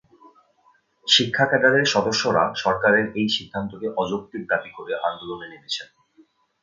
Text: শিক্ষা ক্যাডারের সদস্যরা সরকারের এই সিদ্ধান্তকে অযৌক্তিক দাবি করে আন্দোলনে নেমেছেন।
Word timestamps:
শিক্ষা 1.07 1.45
ক্যাডারের 1.47 1.85
সদস্যরা 1.85 2.43
সরকারের 2.55 3.05
এই 3.15 3.27
সিদ্ধান্তকে 3.35 3.87
অযৌক্তিক 3.97 4.41
দাবি 4.51 4.69
করে 4.77 4.93
আন্দোলনে 5.07 5.45
নেমেছেন। 5.47 5.87